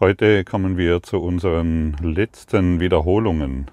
[0.00, 3.66] Heute kommen wir zu unseren letzten Wiederholungen.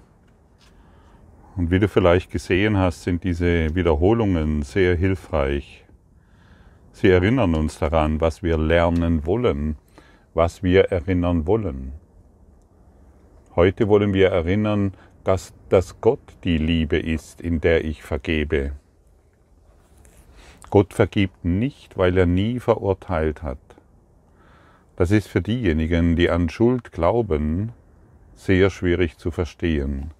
[1.56, 5.86] Und wie du vielleicht gesehen hast, sind diese Wiederholungen sehr hilfreich.
[6.92, 9.76] Sie erinnern uns daran, was wir lernen wollen,
[10.34, 11.92] was wir erinnern wollen.
[13.56, 14.92] Heute wollen wir erinnern,
[15.24, 18.72] dass, dass Gott die Liebe ist, in der ich vergebe.
[20.68, 23.67] Gott vergibt nicht, weil er nie verurteilt hat.
[24.98, 27.70] Das ist für diejenigen, die an Schuld glauben,
[28.34, 30.10] sehr schwierig zu verstehen.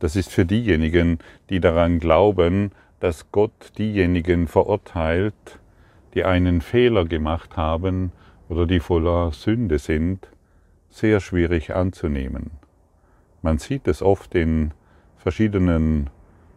[0.00, 5.60] Das ist für diejenigen, die daran glauben, dass Gott diejenigen verurteilt,
[6.14, 8.10] die einen Fehler gemacht haben
[8.48, 10.26] oder die voller Sünde sind,
[10.90, 12.50] sehr schwierig anzunehmen.
[13.40, 14.72] Man sieht es oft in
[15.16, 16.10] verschiedenen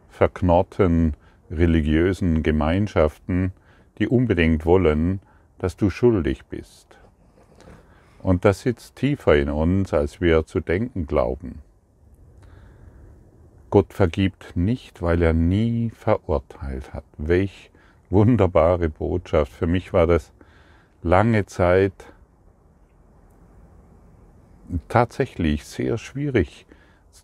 [0.09, 1.13] verknorrten
[1.51, 3.53] religiösen Gemeinschaften,
[3.99, 5.19] die unbedingt wollen,
[5.59, 6.97] dass du schuldig bist.
[8.21, 11.59] Und das sitzt tiefer in uns, als wir zu denken glauben.
[13.71, 17.05] Gott vergibt nicht, weil er nie verurteilt hat.
[17.17, 17.71] Welch
[18.09, 19.51] wunderbare Botschaft.
[19.51, 20.31] Für mich war das
[21.01, 21.93] lange Zeit
[24.87, 26.65] tatsächlich sehr schwierig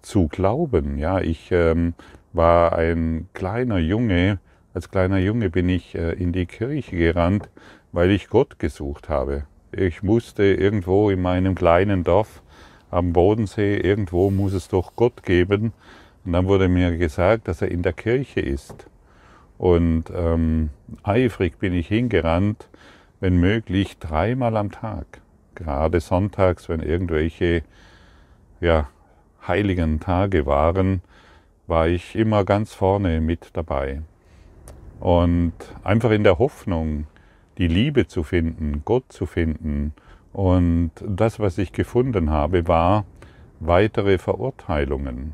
[0.01, 0.97] zu glauben.
[0.97, 1.93] Ja, ich ähm,
[2.33, 4.39] war ein kleiner Junge.
[4.73, 7.49] Als kleiner Junge bin ich äh, in die Kirche gerannt,
[7.91, 9.45] weil ich Gott gesucht habe.
[9.71, 12.41] Ich musste irgendwo in meinem kleinen Dorf
[12.89, 15.73] am Bodensee, irgendwo muss es doch Gott geben.
[16.25, 18.87] Und dann wurde mir gesagt, dass er in der Kirche ist.
[19.57, 20.69] Und ähm,
[21.03, 22.67] eifrig bin ich hingerannt,
[23.19, 25.21] wenn möglich dreimal am Tag.
[25.55, 27.63] Gerade sonntags, wenn irgendwelche
[28.61, 28.89] ja,
[29.47, 31.01] heiligen Tage waren,
[31.65, 34.01] war ich immer ganz vorne mit dabei.
[34.99, 37.07] Und einfach in der Hoffnung,
[37.57, 39.93] die Liebe zu finden, Gott zu finden.
[40.33, 43.05] Und das, was ich gefunden habe, war
[43.59, 45.33] weitere Verurteilungen.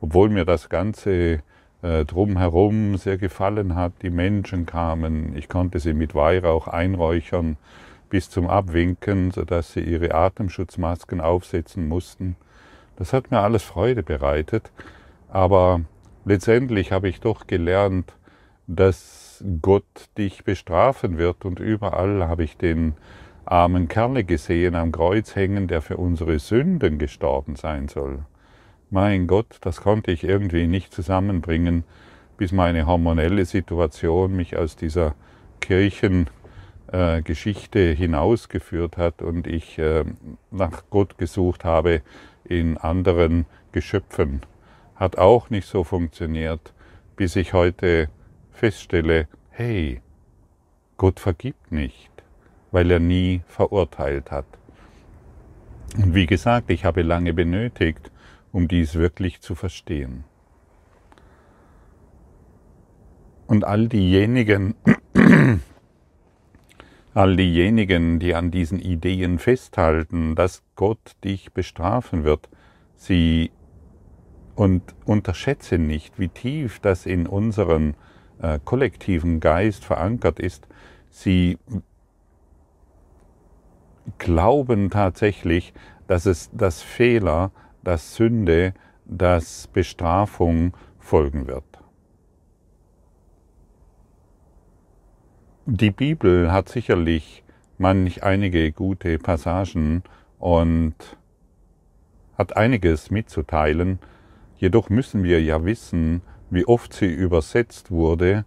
[0.00, 1.42] Obwohl mir das Ganze
[1.82, 7.56] äh, drumherum sehr gefallen hat, die Menschen kamen, ich konnte sie mit Weihrauch einräuchern
[8.10, 12.36] bis zum Abwinken, sodass sie ihre Atemschutzmasken aufsetzen mussten.
[12.96, 14.70] Das hat mir alles Freude bereitet,
[15.28, 15.82] aber
[16.24, 18.12] letztendlich habe ich doch gelernt,
[18.66, 19.19] dass
[19.62, 21.44] Gott dich bestrafen wird.
[21.44, 22.94] Und überall habe ich den
[23.44, 28.20] armen Kerle gesehen am Kreuz hängen, der für unsere Sünden gestorben sein soll.
[28.90, 31.84] Mein Gott, das konnte ich irgendwie nicht zusammenbringen,
[32.36, 35.14] bis meine hormonelle Situation mich aus dieser
[35.60, 40.04] Kirchengeschichte äh, hinausgeführt hat und ich äh,
[40.50, 42.02] nach Gott gesucht habe
[42.44, 44.40] in anderen Geschöpfen.
[44.96, 46.72] Hat auch nicht so funktioniert,
[47.16, 48.08] bis ich heute
[48.60, 50.02] feststelle, hey,
[50.98, 52.10] Gott vergibt nicht,
[52.70, 54.44] weil er nie verurteilt hat.
[55.96, 58.12] Und wie gesagt, ich habe lange benötigt,
[58.52, 60.24] um dies wirklich zu verstehen.
[63.46, 64.74] Und all diejenigen,
[67.14, 72.50] all diejenigen, die an diesen Ideen festhalten, dass Gott dich bestrafen wird,
[72.94, 73.52] sie
[74.54, 77.94] und unterschätze nicht, wie tief das in unseren
[78.42, 80.66] äh, kollektiven Geist verankert ist,
[81.10, 81.58] sie
[84.18, 85.72] glauben tatsächlich,
[86.06, 87.50] dass es das Fehler,
[87.82, 88.74] das Sünde,
[89.04, 91.64] das Bestrafung folgen wird.
[95.66, 97.44] Die Bibel hat sicherlich
[97.78, 100.02] manch einige gute Passagen
[100.38, 100.94] und
[102.36, 103.98] hat einiges mitzuteilen,
[104.56, 108.44] jedoch müssen wir ja wissen, wie oft sie übersetzt wurde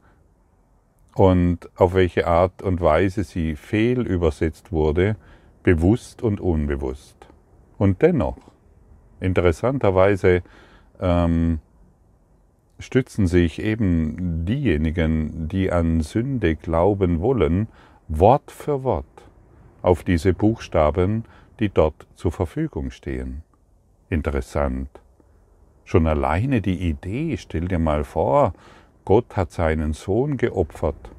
[1.15, 5.15] und auf welche Art und Weise sie fehlübersetzt wurde,
[5.63, 7.27] bewusst und unbewusst.
[7.77, 8.37] Und dennoch,
[9.19, 10.41] interessanterweise,
[10.99, 11.59] ähm,
[12.79, 17.67] stützen sich eben diejenigen, die an Sünde glauben wollen,
[18.07, 19.05] Wort für Wort
[19.81, 21.25] auf diese Buchstaben,
[21.59, 23.43] die dort zur Verfügung stehen.
[24.09, 25.02] Interessant.
[25.93, 28.53] Schon alleine die Idee, stell dir mal vor,
[29.05, 31.11] Gott hat seinen Sohn geopfert,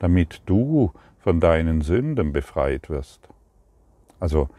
[0.00, 3.26] damit du von deinen Sünden befreit wirst.
[4.20, 4.50] Also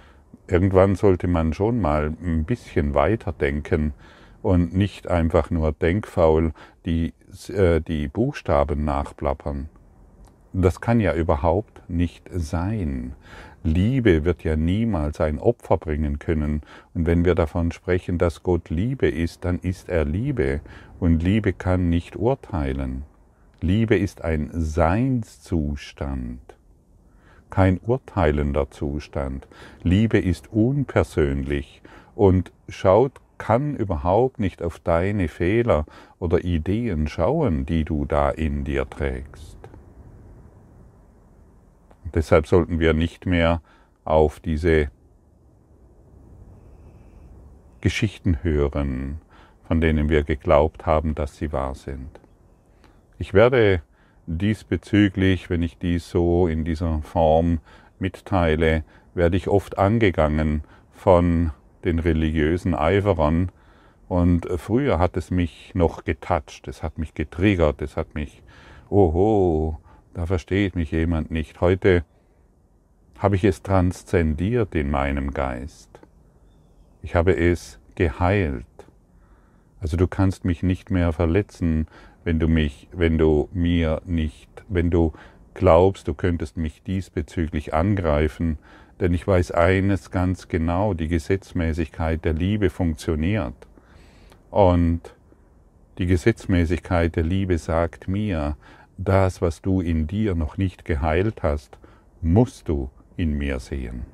[0.48, 3.94] irgendwann sollte man schon mal ein bisschen weiter denken
[4.42, 6.52] und nicht einfach nur denkfaul
[6.88, 7.14] die,
[7.50, 9.70] äh, die Buchstaben nachplappern.
[10.54, 13.16] Das kann ja überhaupt nicht sein.
[13.64, 16.62] Liebe wird ja niemals ein Opfer bringen können.
[16.94, 20.62] Und wenn wir davon sprechen, dass Gott Liebe ist, dann ist er Liebe.
[21.00, 23.04] Und Liebe kann nicht urteilen.
[23.62, 26.40] Liebe ist ein Seinszustand.
[27.50, 29.48] kein urteilender Zustand.
[29.84, 31.82] Liebe ist unpersönlich
[32.16, 35.86] und schaut, kann überhaupt nicht auf deine Fehler
[36.20, 39.59] oder Ideen schauen, die du da in dir trägst.
[42.14, 43.62] Deshalb sollten wir nicht mehr
[44.04, 44.90] auf diese
[47.82, 49.22] Geschichten hören,
[49.68, 52.20] von denen wir geglaubt haben, dass sie wahr sind.
[53.18, 53.82] Ich werde
[54.26, 57.60] diesbezüglich, wenn ich dies so in dieser Form
[58.00, 58.84] mitteile,
[59.14, 61.52] werde ich oft angegangen von
[61.84, 63.52] den religiösen Eiferern.
[64.08, 68.42] Und früher hat es mich noch getatscht, es hat mich getriggert, es hat mich,
[68.90, 69.80] oho,
[70.14, 71.62] da versteht mich jemand nicht.
[71.62, 72.04] Heute
[73.18, 75.90] habe ich es transzendiert in meinem Geist.
[77.02, 78.66] Ich habe es geheilt.
[79.82, 81.88] Also du kannst mich nicht mehr verletzen,
[82.24, 85.14] wenn du mich, wenn du mir nicht, wenn du
[85.54, 88.58] glaubst, du könntest mich diesbezüglich angreifen,
[89.00, 93.56] denn ich weiß eines ganz genau, die Gesetzmäßigkeit der Liebe funktioniert.
[94.52, 95.14] Und
[95.98, 98.58] die Gesetzmäßigkeit der Liebe sagt mir,
[99.00, 101.78] das, was du in dir noch nicht geheilt hast,
[102.22, 104.06] musst du in mir sehen.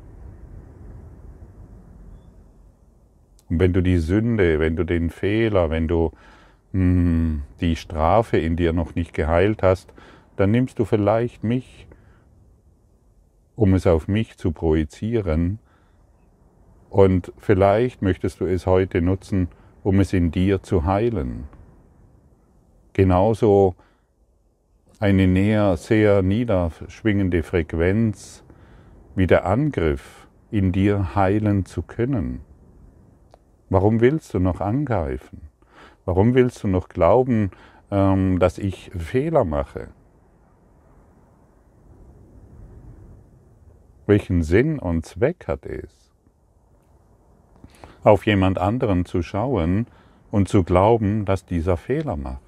[3.50, 6.12] Und wenn du die Sünde, wenn du den Fehler, wenn du
[6.72, 9.92] mh, hm, die Strafe in dir noch nicht geheilt hast,
[10.36, 11.88] dann nimmst du vielleicht mich,
[13.56, 15.60] um es auf mich zu projizieren.
[16.90, 19.48] Und vielleicht möchtest du es heute nutzen,
[19.84, 21.46] um es in dir zu heilen.
[22.94, 23.76] Genauso
[25.00, 28.44] eine näher sehr niederschwingende Frequenz
[29.16, 32.42] wie der Angriff in dir heilen zu können.
[33.70, 35.42] Warum willst du noch angreifen?
[36.06, 37.52] Warum willst du noch glauben,
[37.92, 39.90] ähm, dass ich Fehler mache?
[44.06, 46.12] Welchen Sinn und Zweck hat es?
[48.04, 49.88] Auf jemand anderen zu schauen
[50.30, 52.45] und zu glauben, dass dieser Fehler macht.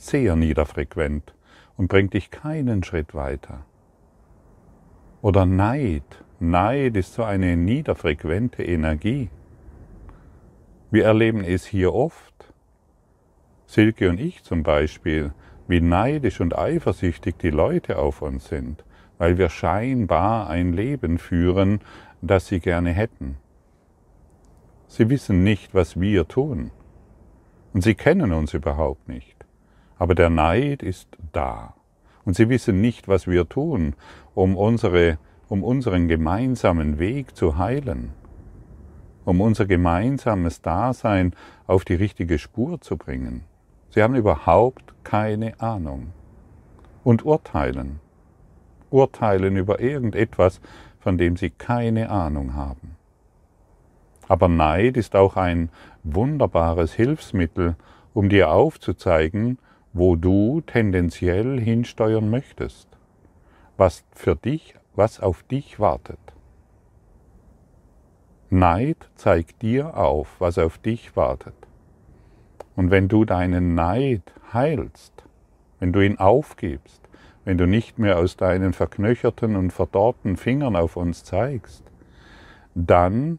[0.00, 1.34] Sehr niederfrequent
[1.76, 3.66] und bringt dich keinen Schritt weiter.
[5.20, 6.24] Oder Neid.
[6.38, 9.28] Neid ist so eine niederfrequente Energie.
[10.90, 12.54] Wir erleben es hier oft.
[13.66, 15.34] Silke und ich zum Beispiel,
[15.68, 18.82] wie neidisch und eifersüchtig die Leute auf uns sind,
[19.18, 21.80] weil wir scheinbar ein Leben führen,
[22.22, 23.36] das sie gerne hätten.
[24.86, 26.70] Sie wissen nicht, was wir tun.
[27.74, 29.39] Und sie kennen uns überhaupt nicht.
[30.00, 31.74] Aber der Neid ist da.
[32.24, 33.94] Und sie wissen nicht, was wir tun,
[34.34, 35.18] um, unsere,
[35.48, 38.12] um unseren gemeinsamen Weg zu heilen
[39.24, 41.34] um unser gemeinsames Dasein
[41.66, 43.44] auf die richtige Spur zu bringen.
[43.90, 46.12] Sie haben überhaupt keine Ahnung.
[47.04, 48.00] Und urteilen.
[48.90, 50.60] Urteilen über irgendetwas,
[50.98, 52.96] von dem sie keine Ahnung haben.
[54.28, 55.70] Aber Neid ist auch ein
[56.02, 57.76] wunderbares Hilfsmittel,
[58.12, 59.58] um dir aufzuzeigen,
[59.92, 62.88] wo du tendenziell hinsteuern möchtest,
[63.76, 66.18] was für dich, was auf dich wartet.
[68.50, 71.54] Neid zeigt dir auf, was auf dich wartet.
[72.76, 74.22] Und wenn du deinen Neid
[74.52, 75.24] heilst,
[75.78, 77.00] wenn du ihn aufgibst,
[77.44, 81.84] wenn du nicht mehr aus deinen verknöcherten und verdorrten Fingern auf uns zeigst,
[82.74, 83.38] dann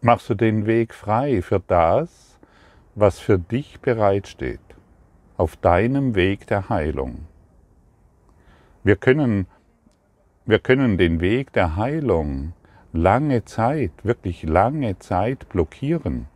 [0.00, 2.29] machst du den Weg frei für das,
[2.94, 4.60] was für dich bereitsteht,
[5.36, 7.26] auf deinem Weg der Heilung.
[8.82, 9.46] Wir können,
[10.46, 12.52] wir können den Weg der Heilung
[12.92, 16.26] lange Zeit, wirklich lange Zeit blockieren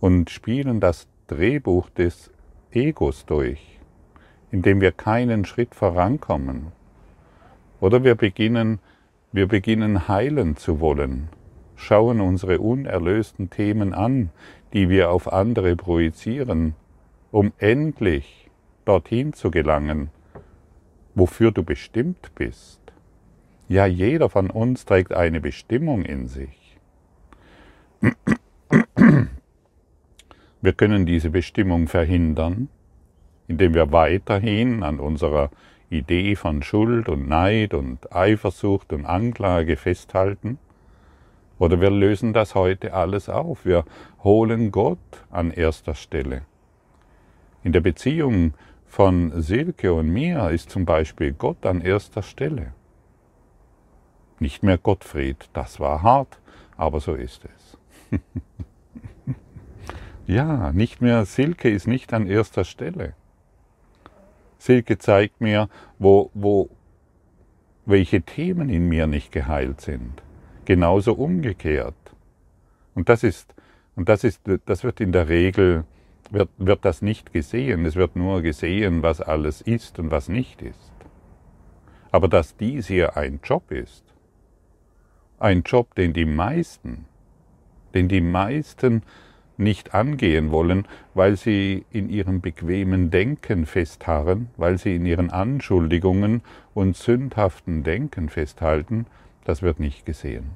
[0.00, 2.30] und spielen das Drehbuch des
[2.70, 3.80] Egos durch,
[4.50, 6.72] indem wir keinen Schritt vorankommen.
[7.80, 8.78] Oder wir beginnen,
[9.32, 11.28] wir beginnen heilen zu wollen,
[11.74, 14.30] schauen unsere unerlösten Themen an,
[14.76, 16.74] die wir auf andere projizieren,
[17.30, 18.50] um endlich
[18.84, 20.10] dorthin zu gelangen,
[21.14, 22.82] wofür du bestimmt bist.
[23.68, 26.76] Ja, jeder von uns trägt eine Bestimmung in sich.
[30.60, 32.68] Wir können diese Bestimmung verhindern,
[33.48, 35.50] indem wir weiterhin an unserer
[35.88, 40.58] Idee von Schuld und Neid und Eifersucht und Anklage festhalten.
[41.58, 43.64] Oder wir lösen das heute alles auf.
[43.64, 43.84] Wir
[44.22, 44.98] holen Gott
[45.30, 46.42] an erster Stelle.
[47.62, 48.54] In der Beziehung
[48.86, 52.72] von Silke und mir ist zum Beispiel Gott an erster Stelle.
[54.38, 56.38] Nicht mehr Gottfried, das war hart,
[56.76, 58.20] aber so ist es.
[60.26, 63.14] ja, nicht mehr Silke ist nicht an erster Stelle.
[64.58, 66.68] Silke zeigt mir, wo, wo,
[67.86, 70.22] welche Themen in mir nicht geheilt sind.
[70.66, 71.94] Genauso umgekehrt.
[72.94, 73.54] Und das ist,
[73.94, 75.84] und das ist, das wird in der Regel,
[76.30, 77.86] wird, wird das nicht gesehen.
[77.86, 80.92] Es wird nur gesehen, was alles ist und was nicht ist.
[82.10, 84.04] Aber dass dies hier ein Job ist,
[85.38, 87.06] ein Job, den die meisten,
[87.94, 89.02] den die meisten
[89.58, 96.42] nicht angehen wollen, weil sie in ihrem bequemen Denken festharren, weil sie in ihren Anschuldigungen
[96.74, 99.06] und sündhaften Denken festhalten,
[99.46, 100.50] das wird nicht gesehen.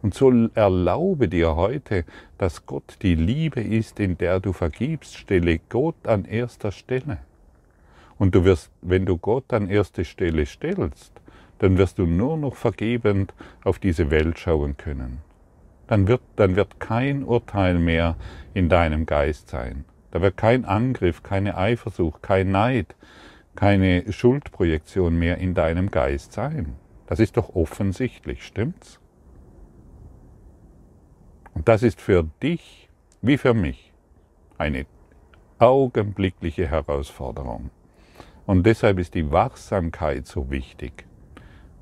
[0.00, 2.04] Und so erlaube dir heute,
[2.38, 7.18] dass Gott die Liebe ist, in der du vergibst, stelle Gott an erster Stelle.
[8.16, 11.12] Und du wirst, wenn du Gott an erste Stelle stellst,
[11.58, 13.34] dann wirst du nur noch vergebend
[13.64, 15.18] auf diese Welt schauen können
[15.88, 18.14] dann wird, dann wird kein Urteil mehr
[18.54, 19.84] in deinem Geist sein.
[20.12, 22.94] Da wird kein Angriff, keine Eifersucht, kein Neid,
[23.56, 26.76] keine Schuldprojektion mehr in deinem Geist sein.
[27.08, 29.00] Das ist doch offensichtlich, stimmt's?
[31.54, 32.90] Und das ist für dich
[33.22, 33.94] wie für mich
[34.58, 34.84] eine
[35.58, 37.70] augenblickliche Herausforderung.
[38.44, 41.06] Und deshalb ist die Wachsamkeit so wichtig.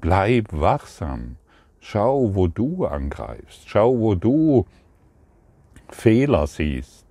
[0.00, 1.36] Bleib wachsam.
[1.80, 3.68] Schau, wo du angreifst.
[3.68, 4.64] Schau, wo du
[5.88, 7.04] Fehler siehst.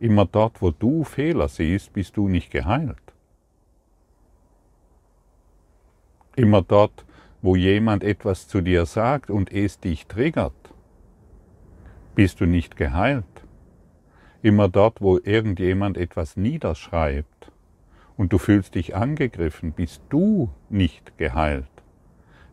[0.00, 2.96] Immer dort, wo du Fehler siehst, bist du nicht geheilt.
[6.34, 7.04] Immer dort,
[7.42, 10.54] wo jemand etwas zu dir sagt und es dich triggert,
[12.14, 13.24] bist du nicht geheilt.
[14.42, 17.52] Immer dort, wo irgendjemand etwas niederschreibt
[18.16, 21.66] und du fühlst dich angegriffen, bist du nicht geheilt.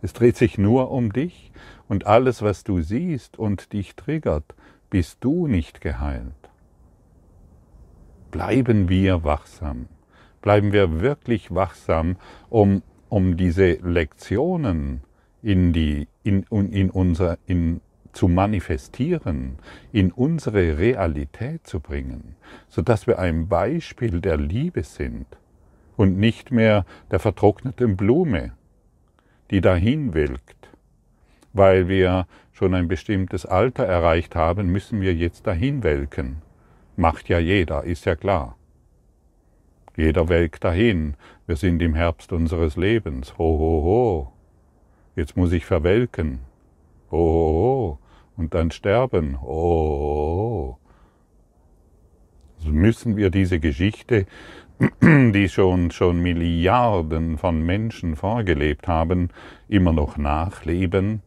[0.02, 1.52] Es dreht sich nur um dich
[1.88, 4.56] und alles, was du siehst und dich triggert,
[4.90, 6.34] bist du nicht geheilt.
[8.32, 9.88] Bleiben wir wachsam.
[10.42, 12.16] Bleiben wir wirklich wachsam,
[12.50, 15.02] um, um diese Lektionen
[15.42, 17.82] in, die, in, in unser, in,
[18.14, 19.58] zu manifestieren,
[19.92, 22.36] in unsere Realität zu bringen,
[22.68, 25.26] sodass wir ein Beispiel der Liebe sind
[25.96, 28.54] und nicht mehr der vertrockneten Blume,
[29.52, 30.70] die dahin welkt.
[31.54, 36.42] Weil wir schon ein bestimmtes Alter erreicht haben, müssen wir jetzt dahin welken.
[36.96, 38.58] Macht ja jeder, ist ja klar.
[39.96, 41.16] Jeder welkt dahin.
[41.50, 43.36] Wir sind im Herbst unseres Lebens.
[43.40, 44.34] Ho, ho, ho.
[45.16, 46.42] Jetzt muss ich verwelken.
[47.10, 48.00] Ho, ho, ho.
[48.38, 49.42] Und dann sterben.
[49.42, 50.80] Ho, ho, ho.
[52.60, 54.28] Also müssen wir diese Geschichte
[55.02, 59.30] die schon, schon Milliarden von Menschen vorgelebt haben,
[59.68, 61.24] immer noch nachleben,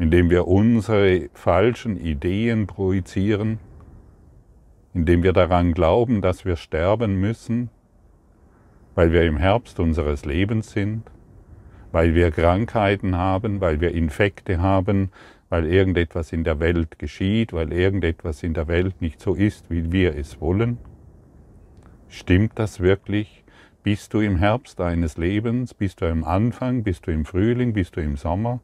[0.00, 3.60] indem wir unsere falschen Ideen projizieren,
[4.94, 7.70] indem wir daran glauben, dass wir sterben müssen,
[8.96, 11.02] weil wir im Herbst unseres Lebens sind,
[11.92, 15.10] weil wir Krankheiten haben, weil wir Infekte haben,
[15.48, 19.92] weil irgendetwas in der Welt geschieht, weil irgendetwas in der Welt nicht so ist, wie
[19.92, 20.78] wir es wollen.
[22.08, 23.44] Stimmt das wirklich?
[23.82, 25.74] Bist du im Herbst deines Lebens?
[25.74, 26.82] Bist du am Anfang?
[26.82, 27.74] Bist du im Frühling?
[27.74, 28.60] Bist du im Sommer?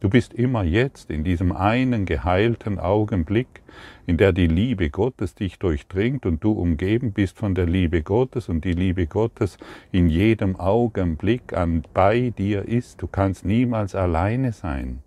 [0.00, 3.62] Du bist immer jetzt in diesem einen geheilten Augenblick,
[4.06, 8.48] in der die Liebe Gottes dich durchdringt und du umgeben bist von der Liebe Gottes
[8.48, 9.58] und die Liebe Gottes
[9.92, 13.02] in jedem Augenblick an bei dir ist.
[13.02, 15.02] Du kannst niemals alleine sein.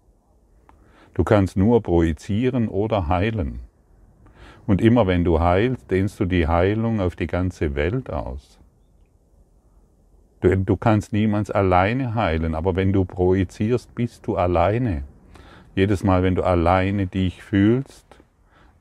[1.16, 3.62] Du kannst nur projizieren oder heilen.
[4.68, 8.60] Und immer wenn du heilst, dehnst du die Heilung auf die ganze Welt aus.
[10.44, 15.04] Du, du kannst niemals alleine heilen, aber wenn du projizierst, bist du alleine.
[15.74, 18.06] Jedes Mal, wenn du alleine dich fühlst,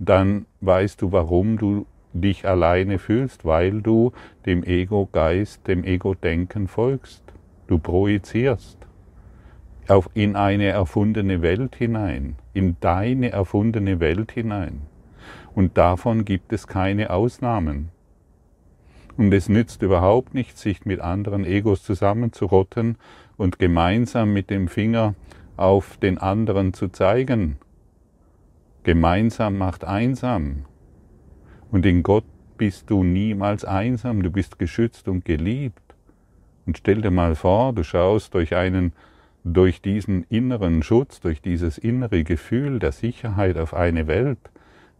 [0.01, 4.13] dann weißt du, warum du dich alleine fühlst, weil du
[4.45, 7.23] dem Ego-Geist, dem Ego-Denken folgst.
[7.69, 8.79] Du projizierst
[9.87, 14.81] auf, in eine erfundene Welt hinein, in deine erfundene Welt hinein.
[15.55, 17.91] Und davon gibt es keine Ausnahmen.
[19.17, 22.97] Und es nützt überhaupt nichts, sich mit anderen Egos zusammenzurotten
[23.37, 25.15] und gemeinsam mit dem Finger
[25.57, 27.57] auf den anderen zu zeigen.
[28.85, 30.65] Gemeinsam macht einsam.
[31.71, 32.25] Und in Gott
[32.57, 35.83] bist du niemals einsam, du bist geschützt und geliebt.
[36.67, 38.93] Und stell dir mal vor, du schaust durch einen,
[39.45, 44.39] durch diesen inneren Schutz, durch dieses innere Gefühl der Sicherheit auf eine Welt,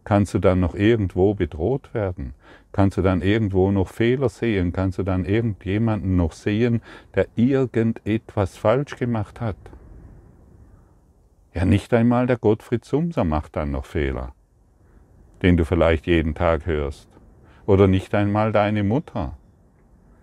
[0.03, 2.33] Kannst du dann noch irgendwo bedroht werden?
[2.73, 4.73] Kannst du dann irgendwo noch Fehler sehen?
[4.73, 6.81] Kannst du dann irgendjemanden noch sehen,
[7.15, 9.55] der irgendetwas falsch gemacht hat?
[11.53, 14.33] Ja, nicht einmal der Gottfried Sumser macht dann noch Fehler,
[15.41, 17.07] den du vielleicht jeden Tag hörst.
[17.65, 19.37] Oder nicht einmal deine Mutter.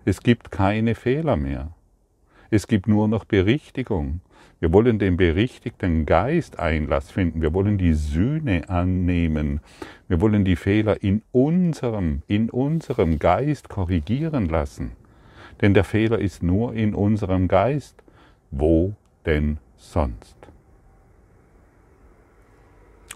[0.05, 1.71] Es gibt keine Fehler mehr.
[2.49, 4.19] Es gibt nur noch Berichtigung.
[4.61, 7.41] Wir wollen den berichtigten Geist Einlass finden.
[7.41, 9.59] Wir wollen die Sühne annehmen.
[10.07, 14.91] Wir wollen die Fehler in unserem, in unserem Geist korrigieren lassen.
[15.61, 18.03] Denn der Fehler ist nur in unserem Geist.
[18.51, 18.93] Wo
[19.25, 20.37] denn sonst?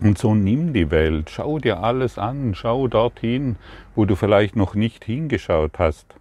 [0.01, 3.57] Und so nimm die Welt, schau dir alles an, schau dorthin,
[3.93, 6.15] wo du vielleicht noch nicht hingeschaut hast.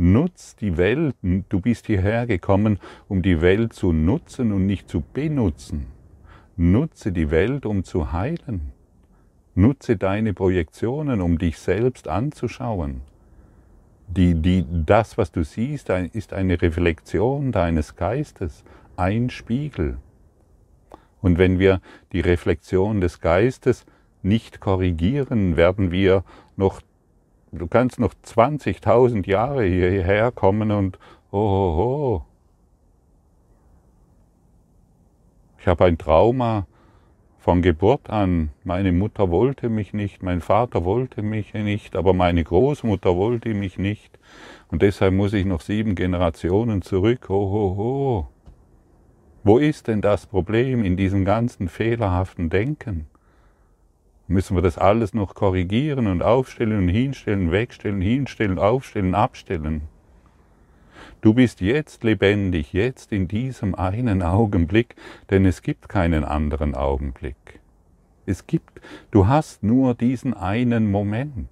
[0.00, 1.16] Nutz die Welt.
[1.48, 2.78] Du bist hierher gekommen,
[3.08, 5.86] um die Welt zu nutzen und nicht zu benutzen.
[6.56, 8.72] Nutze die Welt, um zu heilen.
[9.56, 13.00] Nutze deine Projektionen, um dich selbst anzuschauen.
[14.06, 18.62] Die, die, das, was du siehst, ist eine Reflexion deines Geistes,
[18.96, 19.98] ein Spiegel.
[21.20, 21.80] Und wenn wir
[22.12, 23.84] die Reflexion des Geistes
[24.22, 26.22] nicht korrigieren, werden wir
[26.56, 26.80] noch
[27.52, 30.98] Du kannst noch 20.000 Jahre hierher kommen und
[31.30, 32.22] oh, oh, oh.
[35.58, 36.66] Ich habe ein Trauma
[37.38, 38.50] von Geburt an.
[38.64, 43.78] Meine Mutter wollte mich nicht, mein Vater wollte mich nicht, aber meine Großmutter wollte mich
[43.78, 44.18] nicht.
[44.70, 47.30] Und deshalb muss ich noch sieben Generationen zurück.
[47.30, 48.26] Oh, oh, oh.
[49.42, 53.06] Wo ist denn das Problem in diesem ganzen fehlerhaften Denken?
[54.28, 59.82] Müssen wir das alles noch korrigieren und aufstellen und hinstellen, wegstellen, hinstellen, aufstellen, abstellen.
[61.20, 64.94] Du bist jetzt lebendig, jetzt in diesem einen Augenblick,
[65.30, 67.60] denn es gibt keinen anderen Augenblick.
[68.26, 68.80] Es gibt,
[69.10, 71.48] du hast nur diesen einen Moment.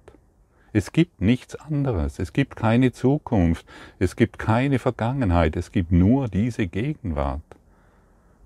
[0.71, 3.65] Es gibt nichts anderes, es gibt keine Zukunft,
[3.97, 7.41] es gibt keine Vergangenheit, es gibt nur diese Gegenwart.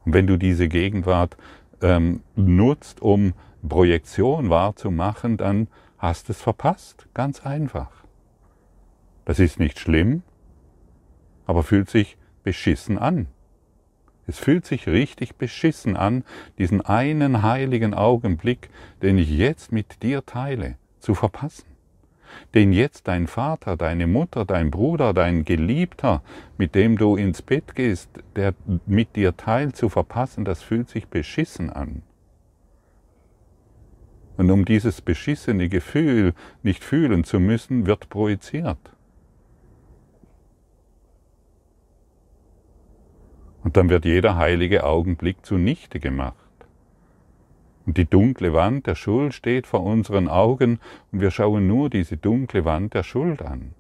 [0.06, 1.36] Und wenn du diese Gegenwart
[1.82, 3.34] ähm, nutzt, um
[3.68, 7.08] Projektion wahrzumachen, dann hast es verpasst.
[7.14, 7.90] Ganz einfach.
[9.26, 10.24] Das ist nicht schlimm,
[11.46, 13.28] aber fühlt sich beschissen an.
[14.28, 16.24] Es fühlt sich richtig beschissen an,
[16.58, 18.70] diesen einen heiligen Augenblick,
[19.02, 21.66] den ich jetzt mit dir teile, zu verpassen.
[22.54, 26.24] Den jetzt dein Vater, deine Mutter, dein Bruder, dein Geliebter,
[26.58, 28.54] mit dem du ins Bett gehst, der
[28.86, 32.04] mit dir teilt, zu verpassen, das fühlt sich beschissen an.
[34.38, 38.80] Und um dieses beschissene Gefühl nicht fühlen zu müssen, wird projiziert.
[43.64, 46.36] Und dann wird jeder heilige Augenblick zunichte gemacht.
[47.86, 50.80] Und die dunkle Wand der Schuld steht vor unseren Augen
[51.12, 53.74] und wir schauen nur diese dunkle Wand der Schuld an.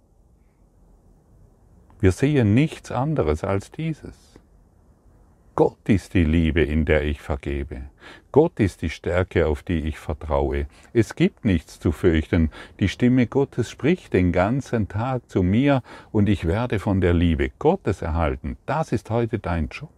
[2.00, 4.40] Wir sehen nichts anderes als dieses.
[5.54, 7.84] Gott ist die Liebe, in der ich vergebe.
[8.32, 10.68] Gott ist die Stärke, auf die ich vertraue.
[10.94, 12.50] Es gibt nichts zu fürchten.
[12.80, 17.52] Die Stimme Gottes spricht den ganzen Tag zu mir und ich werde von der Liebe
[17.60, 18.58] Gottes erhalten.
[18.66, 19.90] Das ist heute dein Job.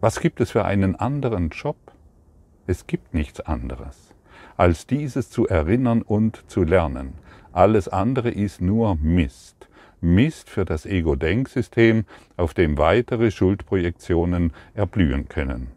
[0.00, 1.76] Was gibt es für einen anderen Job?
[2.66, 4.14] Es gibt nichts anderes,
[4.56, 7.14] als dieses zu erinnern und zu lernen.
[7.52, 9.68] Alles andere ist nur Mist.
[10.00, 12.04] Mist für das Ego-Denksystem,
[12.36, 15.68] auf dem weitere Schuldprojektionen erblühen können.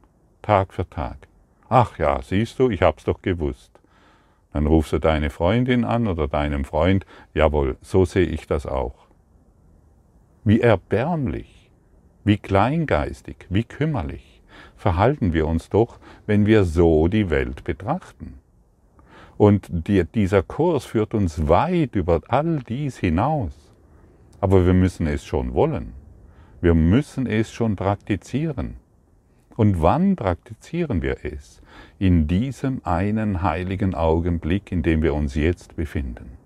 [0.45, 1.27] Tag für Tag.
[1.69, 3.71] Ach ja, siehst du, ich hab's doch gewusst.
[4.53, 7.03] Dann rufst du deine Freundin an oder deinem Freund,
[7.34, 9.08] jawohl, so sehe ich das auch.
[10.43, 11.71] Wie erbärmlich,
[12.23, 14.43] wie kleingeistig, wie kümmerlich
[14.75, 18.36] verhalten wir uns doch, wenn wir so die Welt betrachten.
[19.38, 23.73] Und die, dieser Kurs führt uns weit über all dies hinaus.
[24.41, 25.93] Aber wir müssen es schon wollen.
[26.62, 28.77] Wir müssen es schon praktizieren.
[29.55, 31.61] Und wann praktizieren wir es?
[31.97, 36.37] In diesem einen heiligen Augenblick, in dem wir uns jetzt befinden.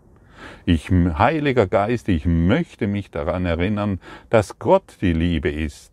[0.65, 5.91] Ich, Heiliger Geist, ich möchte mich daran erinnern, dass Gott die Liebe ist,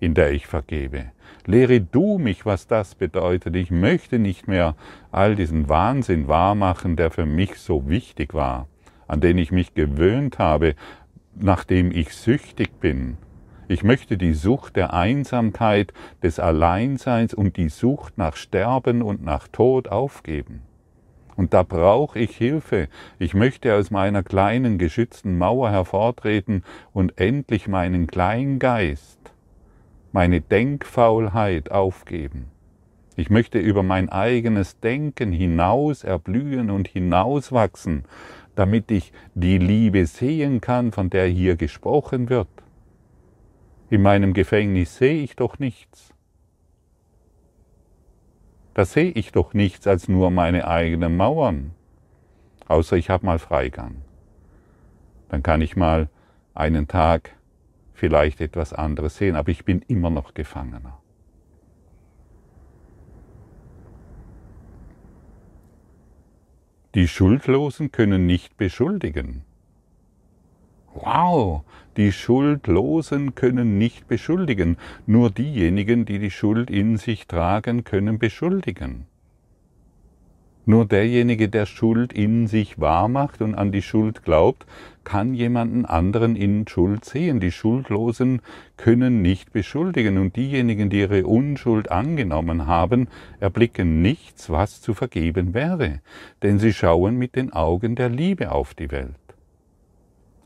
[0.00, 1.12] in der ich vergebe.
[1.46, 3.56] Lehre du mich, was das bedeutet.
[3.56, 4.76] Ich möchte nicht mehr
[5.10, 8.68] all diesen Wahnsinn wahrmachen, der für mich so wichtig war,
[9.06, 10.74] an den ich mich gewöhnt habe,
[11.34, 13.16] nachdem ich süchtig bin.
[13.72, 19.48] Ich möchte die Sucht der Einsamkeit, des Alleinseins und die Sucht nach Sterben und nach
[19.48, 20.60] Tod aufgeben.
[21.36, 22.88] Und da brauche ich Hilfe.
[23.18, 29.32] Ich möchte aus meiner kleinen geschützten Mauer hervortreten und endlich meinen Kleingeist,
[30.12, 32.50] meine Denkfaulheit aufgeben.
[33.16, 38.04] Ich möchte über mein eigenes Denken hinaus erblühen und hinauswachsen
[38.54, 42.48] damit ich die Liebe sehen kann, von der hier gesprochen wird.
[43.92, 46.14] In meinem Gefängnis sehe ich doch nichts.
[48.72, 51.72] Da sehe ich doch nichts als nur meine eigenen Mauern,
[52.68, 53.96] außer ich habe mal Freigang.
[55.28, 56.08] Dann kann ich mal
[56.54, 57.36] einen Tag
[57.92, 60.98] vielleicht etwas anderes sehen, aber ich bin immer noch Gefangener.
[66.94, 69.44] Die Schuldlosen können nicht beschuldigen.
[70.94, 71.62] Wow,
[71.96, 74.76] die Schuldlosen können nicht beschuldigen,
[75.06, 79.06] nur diejenigen, die die Schuld in sich tragen, können beschuldigen.
[80.64, 84.64] Nur derjenige, der Schuld in sich wahrmacht und an die Schuld glaubt,
[85.02, 87.40] kann jemanden anderen in Schuld sehen.
[87.40, 88.42] Die Schuldlosen
[88.76, 93.08] können nicht beschuldigen und diejenigen, die ihre Unschuld angenommen haben,
[93.40, 96.00] erblicken nichts, was zu vergeben wäre,
[96.42, 99.21] denn sie schauen mit den Augen der Liebe auf die Welt.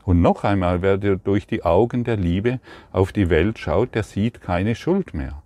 [0.07, 2.61] Und noch einmal, wer durch die Augen der Liebe
[2.93, 5.43] auf die Welt schaut, der sieht keine Schuld mehr.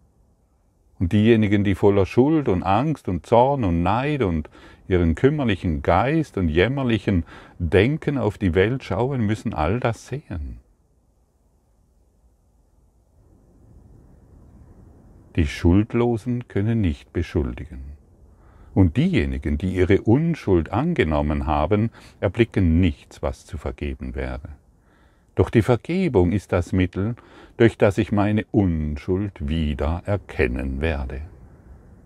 [0.99, 4.51] Und diejenigen, die voller Schuld und Angst und Zorn und Neid und
[4.87, 7.25] ihren kümmerlichen Geist und jämmerlichen
[7.57, 10.59] Denken auf die Welt schauen, müssen all das sehen.
[15.35, 18.00] Die Schuldlosen können nicht beschuldigen.
[18.73, 24.49] Und diejenigen, die ihre Unschuld angenommen haben, erblicken nichts, was zu vergeben wäre.
[25.35, 27.15] Doch die Vergebung ist das Mittel,
[27.57, 31.21] durch das ich meine Unschuld wieder erkennen werde.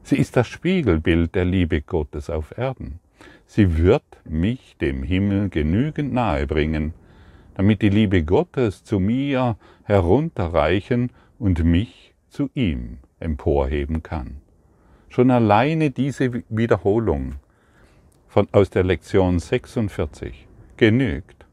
[0.04, 3.00] Sie ist das Spiegelbild der Liebe Gottes auf Erden.
[3.48, 6.94] Sie wird mich dem Himmel genügend nahe bringen,
[7.56, 14.42] damit die Liebe Gottes zu mir herunterreichen und mich zu ihm emporheben kann.
[15.16, 17.36] Schon alleine diese Wiederholung
[18.28, 21.46] von, aus der Lektion 46 genügt,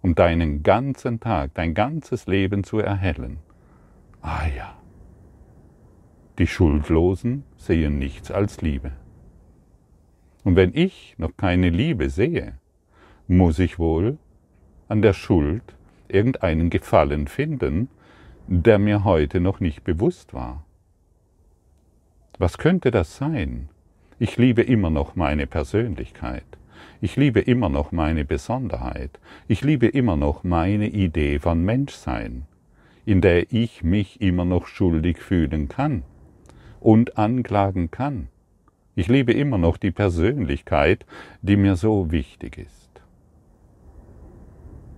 [0.00, 3.40] um deinen ganzen Tag, dein ganzes Leben zu erhellen.
[4.22, 4.74] Ah ja,
[6.38, 8.92] die Schuldlosen sehen nichts als Liebe.
[10.42, 12.54] Und wenn ich noch keine Liebe sehe,
[13.28, 14.16] muss ich wohl
[14.88, 15.76] an der Schuld
[16.08, 17.90] irgendeinen Gefallen finden,
[18.46, 20.64] der mir heute noch nicht bewusst war.
[22.38, 23.68] Was könnte das sein?
[24.18, 26.44] Ich liebe immer noch meine Persönlichkeit.
[27.00, 29.20] Ich liebe immer noch meine Besonderheit.
[29.48, 32.46] Ich liebe immer noch meine Idee von Menschsein,
[33.04, 36.04] in der ich mich immer noch schuldig fühlen kann
[36.80, 38.28] und anklagen kann.
[38.94, 41.06] Ich liebe immer noch die Persönlichkeit,
[41.42, 42.90] die mir so wichtig ist.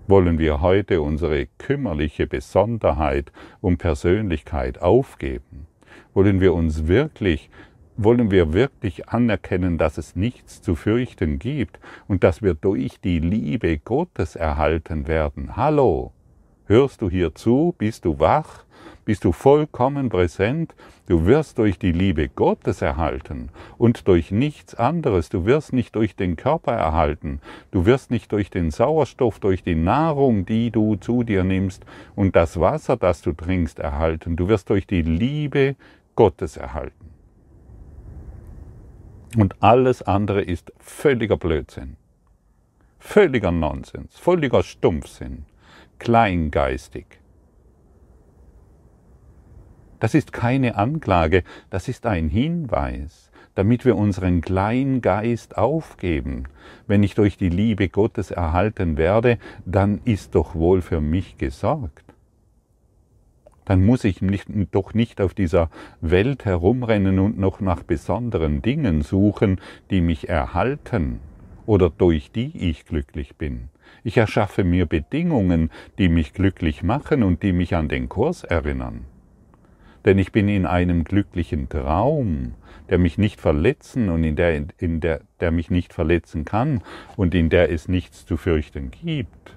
[0.06, 5.66] Wollen wir heute unsere kümmerliche Besonderheit und Persönlichkeit aufgeben?
[6.12, 7.50] Wollen wir uns wirklich
[7.96, 11.78] wollen wir wirklich anerkennen, dass es nichts zu fürchten gibt
[12.08, 15.56] und dass wir durch die Liebe Gottes erhalten werden.
[15.56, 16.12] Hallo,
[16.66, 17.74] hörst du hier zu?
[17.78, 18.64] Bist du wach?
[19.04, 20.74] Bist du vollkommen präsent?
[21.06, 25.28] Du wirst durch die Liebe Gottes erhalten und durch nichts anderes.
[25.28, 27.40] Du wirst nicht durch den Körper erhalten.
[27.70, 31.84] Du wirst nicht durch den Sauerstoff, durch die Nahrung, die du zu dir nimmst
[32.16, 34.36] und das Wasser, das du trinkst, erhalten.
[34.36, 35.76] Du wirst durch die Liebe
[36.16, 37.10] Gottes erhalten.
[39.36, 41.96] Und alles andere ist völliger Blödsinn,
[43.00, 45.44] völliger Nonsens, völliger Stumpfsinn,
[45.98, 47.06] kleingeistig.
[50.00, 56.44] Das ist keine Anklage, das ist ein Hinweis, damit wir unseren Kleingeist aufgeben.
[56.86, 62.04] Wenn ich durch die Liebe Gottes erhalten werde, dann ist doch wohl für mich gesorgt
[63.64, 69.02] dann muss ich nicht, doch nicht auf dieser Welt herumrennen und noch nach besonderen Dingen
[69.02, 71.20] suchen, die mich erhalten
[71.66, 73.68] oder durch die ich glücklich bin.
[74.02, 79.04] Ich erschaffe mir Bedingungen, die mich glücklich machen und die mich an den Kurs erinnern.
[80.04, 82.54] Denn ich bin in einem glücklichen Traum,
[82.90, 86.82] der mich nicht verletzen und in der, in der, der mich nicht verletzen kann
[87.16, 89.56] und in der es nichts zu fürchten gibt.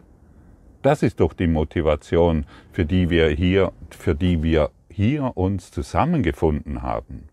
[0.82, 6.82] Das ist doch die Motivation, für die wir hier, für die wir hier uns zusammengefunden
[6.82, 7.28] haben.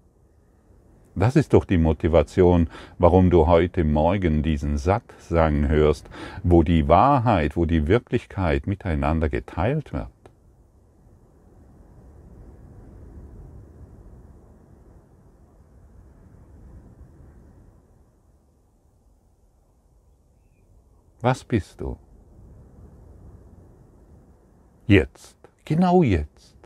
[1.16, 6.10] Das ist doch die Motivation, warum du heute Morgen diesen Sattsang hörst,
[6.42, 10.08] wo die Wahrheit, wo die Wirklichkeit miteinander geteilt wird.
[21.20, 21.96] Was bist du?
[24.86, 26.56] Jetzt, genau jetzt,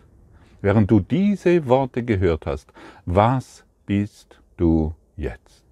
[0.62, 2.72] während du diese Worte gehört hast,
[3.04, 5.64] was bist du jetzt?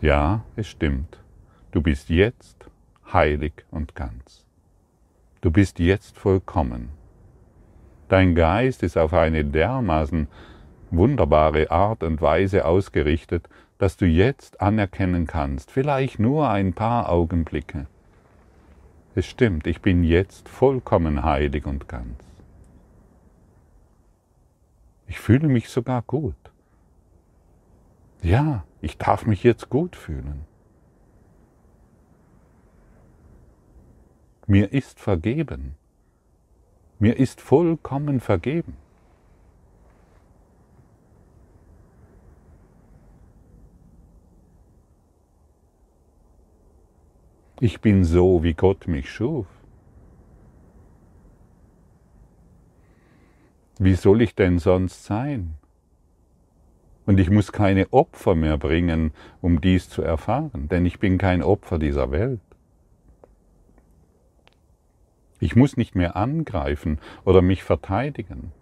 [0.00, 1.20] Ja, es stimmt.
[1.70, 2.68] Du bist jetzt
[3.12, 4.44] heilig und ganz.
[5.40, 6.88] Du bist jetzt vollkommen.
[8.08, 10.26] Dein Geist ist auf eine dermaßen
[10.90, 17.86] wunderbare Art und Weise ausgerichtet, dass du jetzt anerkennen kannst, vielleicht nur ein paar Augenblicke.
[19.14, 22.22] Es stimmt, ich bin jetzt vollkommen heilig und ganz.
[25.06, 26.34] Ich fühle mich sogar gut.
[28.22, 30.44] Ja, ich darf mich jetzt gut fühlen.
[34.46, 35.76] Mir ist vergeben.
[36.98, 38.76] Mir ist vollkommen vergeben.
[47.58, 49.46] Ich bin so, wie Gott mich schuf.
[53.78, 55.54] Wie soll ich denn sonst sein?
[57.06, 61.42] Und ich muss keine Opfer mehr bringen, um dies zu erfahren, denn ich bin kein
[61.42, 62.40] Opfer dieser Welt.
[65.38, 68.52] Ich muss nicht mehr angreifen oder mich verteidigen.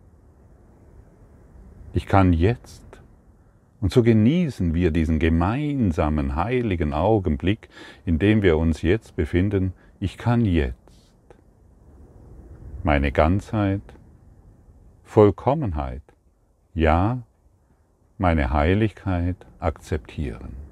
[1.94, 2.83] Ich kann jetzt
[3.84, 7.68] und so genießen wir diesen gemeinsamen heiligen Augenblick,
[8.06, 9.74] in dem wir uns jetzt befinden.
[10.00, 10.78] Ich kann jetzt
[12.82, 13.82] meine Ganzheit,
[15.02, 16.00] Vollkommenheit,
[16.72, 17.24] ja,
[18.16, 20.63] meine Heiligkeit akzeptieren.